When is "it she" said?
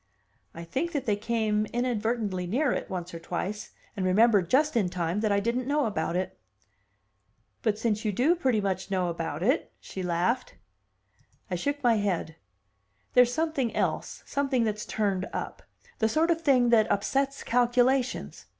9.43-10.01